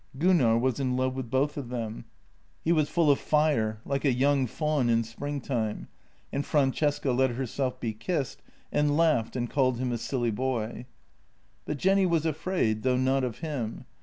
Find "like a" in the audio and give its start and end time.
3.91-4.11